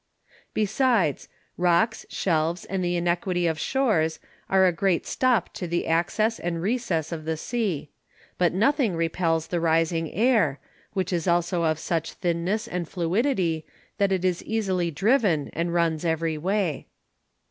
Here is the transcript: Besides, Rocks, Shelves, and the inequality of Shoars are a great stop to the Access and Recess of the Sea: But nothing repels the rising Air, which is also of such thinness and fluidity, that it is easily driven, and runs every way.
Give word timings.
Besides, 0.55 1.29
Rocks, 1.57 2.07
Shelves, 2.09 2.65
and 2.65 2.83
the 2.83 2.97
inequality 2.97 3.45
of 3.45 3.59
Shoars 3.59 4.17
are 4.49 4.65
a 4.65 4.71
great 4.71 5.05
stop 5.05 5.53
to 5.53 5.67
the 5.67 5.85
Access 5.85 6.39
and 6.39 6.59
Recess 6.59 7.11
of 7.11 7.23
the 7.25 7.37
Sea: 7.37 7.91
But 8.39 8.51
nothing 8.51 8.95
repels 8.95 9.45
the 9.45 9.59
rising 9.59 10.11
Air, 10.11 10.59
which 10.93 11.13
is 11.13 11.27
also 11.27 11.65
of 11.65 11.77
such 11.77 12.13
thinness 12.13 12.67
and 12.67 12.89
fluidity, 12.89 13.63
that 13.99 14.11
it 14.11 14.25
is 14.25 14.43
easily 14.43 14.89
driven, 14.89 15.51
and 15.53 15.71
runs 15.71 16.03
every 16.03 16.35
way. 16.35 16.87